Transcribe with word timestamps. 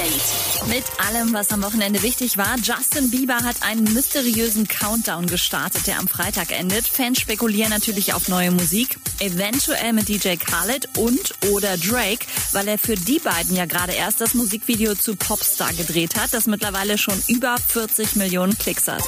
Update. 0.00 0.68
Mit 0.68 0.84
allem, 1.06 1.32
was 1.32 1.50
am 1.50 1.62
Wochenende 1.62 2.02
wichtig 2.02 2.36
war, 2.36 2.56
Justin 2.62 3.10
Bieber 3.10 3.36
hat 3.36 3.62
einen 3.62 3.84
mysteriösen 3.92 4.68
Countdown 4.68 5.26
gestartet, 5.26 5.86
der 5.86 5.98
am 5.98 6.08
Freitag 6.08 6.52
endet. 6.52 6.86
Fans 6.86 7.20
spekulieren 7.20 7.70
natürlich 7.70 8.14
auf 8.14 8.28
neue 8.28 8.50
Musik, 8.50 8.98
eventuell 9.20 9.92
mit 9.92 10.08
DJ 10.08 10.36
Khaled 10.36 10.88
und 10.98 11.34
oder 11.50 11.76
Drake, 11.76 12.26
weil 12.52 12.68
er 12.68 12.78
für 12.78 12.94
die 12.94 13.18
beiden 13.18 13.56
ja 13.56 13.66
gerade 13.66 13.92
erst 13.92 14.20
das 14.20 14.34
Musikvideo 14.34 14.94
zu 14.94 15.16
Popstar 15.16 15.72
gedreht 15.72 16.16
hat, 16.16 16.32
das 16.32 16.46
mittlerweile 16.46 16.98
schon 16.98 17.20
über 17.28 17.56
40 17.58 18.16
Millionen 18.16 18.56
Klicks 18.56 18.88
hat. 18.88 19.02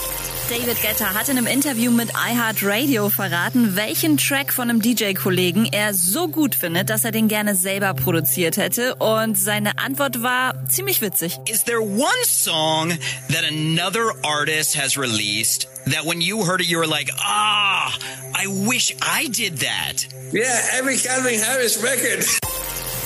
David 0.52 0.82
Guetta 0.82 1.14
hat 1.14 1.30
in 1.30 1.38
einem 1.38 1.46
Interview 1.46 1.90
mit 1.90 2.10
iHeartRadio 2.10 3.08
verraten, 3.08 3.74
welchen 3.74 4.18
Track 4.18 4.52
von 4.52 4.68
einem 4.68 4.82
DJ-Kollegen 4.82 5.64
er 5.64 5.94
so 5.94 6.28
gut 6.28 6.54
findet, 6.54 6.90
dass 6.90 7.06
er 7.06 7.10
den 7.10 7.26
gerne 7.26 7.54
selber 7.54 7.94
produziert 7.94 8.58
hätte. 8.58 8.96
Und 8.96 9.38
seine 9.38 9.78
Antwort 9.78 10.22
war 10.22 10.52
ziemlich 10.68 11.00
witzig. 11.00 11.38
Is 11.50 11.64
there 11.64 11.80
one 11.80 12.24
song 12.26 12.90
that 13.30 13.44
another 13.48 14.12
artist 14.22 14.78
has 14.78 14.98
released 14.98 15.68
that 15.86 16.04
when 16.04 16.20
you 16.20 16.44
heard 16.44 16.60
it, 16.60 16.66
you 16.66 16.76
were 16.76 16.86
like, 16.86 17.10
ah, 17.16 17.90
I 18.34 18.46
wish 18.46 18.94
I 19.00 19.28
did 19.28 19.60
that? 19.60 20.06
Yeah, 20.34 20.60
every 20.78 20.98
Calvin 20.98 21.40
Harris 21.40 21.82
record. 21.82 22.26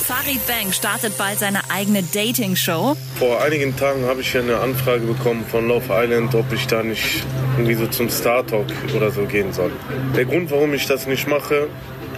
Farid 0.07 0.47
Bang 0.47 0.73
startet 0.73 1.19
bald 1.19 1.41
seine 1.41 1.69
eigene 1.69 2.01
Dating-Show. 2.01 2.97
Vor 3.19 3.43
einigen 3.43 3.77
Tagen 3.77 4.05
habe 4.05 4.21
ich 4.21 4.37
eine 4.37 4.59
Anfrage 4.61 5.05
bekommen 5.05 5.45
von 5.51 5.67
Love 5.67 5.87
Island, 5.91 6.33
ob 6.37 6.53
ich 6.53 6.69
da 6.69 6.85
nicht 6.85 7.25
irgendwie 7.57 7.75
so 7.75 7.89
zum 7.89 8.09
Star 8.09 8.47
Talk 8.47 8.67
oder 8.95 9.11
so 9.11 9.25
gehen 9.25 9.53
soll. 9.53 9.73
Der 10.17 10.25
Grund, 10.25 10.53
warum 10.53 10.75
ich 10.75 10.87
das 10.87 11.09
nicht 11.09 11.27
mache, 11.27 11.67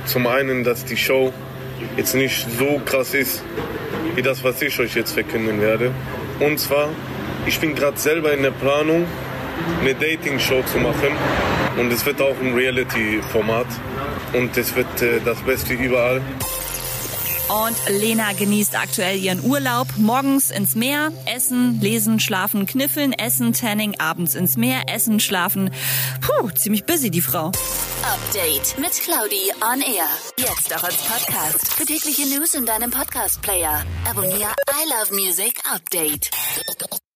zum 0.05 0.27
einen, 0.27 0.65
dass 0.65 0.85
die 0.85 0.99
Show 0.99 1.33
jetzt 1.97 2.15
nicht 2.15 2.47
so 2.59 2.79
krass 2.85 3.15
ist, 3.15 3.43
wie 4.17 4.21
das, 4.21 4.45
was 4.45 4.61
ich 4.61 4.79
euch 4.79 4.95
jetzt 4.95 5.13
verkünden 5.13 5.59
werde. 5.63 5.91
Und 6.41 6.61
zwar, 6.61 6.91
ich 7.47 7.59
bin 7.59 7.75
gerade 7.75 7.99
selber 7.99 8.35
in 8.35 8.43
der 8.43 8.51
Planung, 8.51 9.07
eine 9.81 9.95
Dating-Show 9.95 10.63
zu 10.71 10.77
machen. 10.77 11.17
Und 11.79 11.91
es 11.91 12.05
wird 12.05 12.21
auch 12.21 12.37
ein 12.39 12.53
Reality-Format. 12.53 13.67
Und 14.35 14.55
es 14.59 14.77
wird 14.77 15.01
äh, 15.01 15.21
das 15.25 15.39
Beste 15.39 15.73
überall. 15.73 16.21
Und 17.49 17.77
Lena 17.89 18.33
genießt 18.35 18.77
aktuell 18.77 19.19
ihren 19.19 19.43
Urlaub. 19.43 19.89
Morgens 19.97 20.51
ins 20.51 20.75
Meer, 20.75 21.13
essen, 21.25 21.81
lesen, 21.81 22.21
schlafen, 22.21 22.67
kniffeln, 22.67 23.15
essen, 23.15 23.55
tanning, 23.55 23.99
abends 23.99 24.35
ins 24.35 24.59
Meer, 24.59 24.83
essen, 24.87 25.19
schlafen. 25.19 25.71
Puh, 26.21 26.51
ziemlich 26.51 26.85
busy 26.85 27.11
die 27.11 27.23
Frau. 27.23 27.51
Update 28.03 28.79
mit 28.79 28.93
Claudi 28.93 29.51
on 29.63 29.81
Air. 29.81 30.09
Jetzt 30.37 30.77
auch 30.77 30.85
als 30.85 30.97
Podcast. 30.97 31.73
Für 31.73 31.87
tägliche 31.87 32.27
News 32.27 32.55
in 32.55 32.67
deinem 32.67 32.91
Podcast-Player. 32.91 33.83
Abonniere 34.09 34.55
I 34.71 34.89
Love 34.89 35.15
Music 35.15 35.59
Update. 35.73 36.31